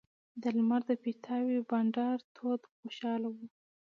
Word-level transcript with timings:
د 0.41 0.43
لمر 0.57 0.81
د 0.89 0.91
پیتاوي 1.03 1.59
بنډار 1.69 2.17
تود 2.35 2.61
و 2.65 2.71
خوشاله 2.79 3.27
وو. 3.33 3.45